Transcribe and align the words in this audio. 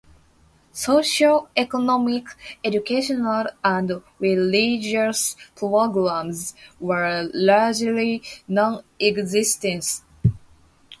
Socio-economic, 0.71 2.25
educational 2.63 3.45
and 3.63 4.01
religious 4.17 5.35
programs 5.53 6.55
were 6.79 7.29
largely 7.35 8.23
non-existent. 8.47 10.01